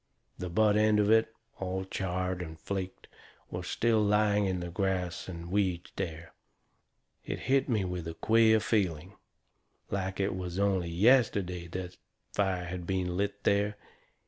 [0.39, 3.07] The butt end of it, all charred and flaked,
[3.51, 6.33] was still laying in the grass and weeds there.
[7.23, 9.13] It hit me with a queer feeling
[9.91, 11.97] like it was only yesterday that
[12.33, 13.77] fire had been lit there.